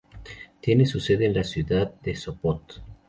[0.61, 2.81] Tiene su sede en la ciudad de Sopot.